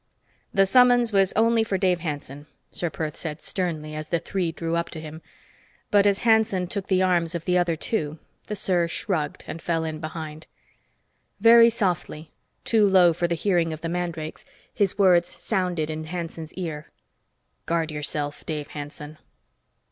[0.51, 4.75] "The summons was only for Dave Hanson," Ser Perth said sternly as the three drew
[4.75, 5.21] up to him.
[5.91, 8.17] But as Hanson took the arms of the other two,
[8.47, 10.47] the Ser shrugged and fell in behind.
[11.39, 12.31] Very softly,
[12.63, 14.43] too low for the hearing of the mandrakes,
[14.73, 16.89] his words sounded in Hanson's ear.
[17.67, 19.19] "Guard yourself, Dave Hanson!"